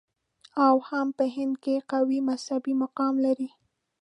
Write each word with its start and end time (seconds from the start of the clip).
او 0.65 0.75
هم 0.89 1.07
په 1.17 1.25
هند 1.35 1.53
کې 1.63 1.85
قوي 1.91 2.19
مذهبي 2.29 2.73
مقام 2.83 3.13
لري. 3.25 3.49